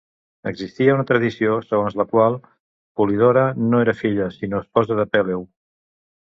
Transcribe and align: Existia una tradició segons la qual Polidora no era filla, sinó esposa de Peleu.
Existia 0.51 0.95
una 0.95 1.03
tradició 1.11 1.57
segons 1.65 1.99
la 1.99 2.07
qual 2.15 2.39
Polidora 3.01 3.45
no 3.69 3.85
era 3.87 3.97
filla, 4.03 4.33
sinó 4.41 4.65
esposa 4.67 5.01
de 5.05 5.09
Peleu. 5.15 5.49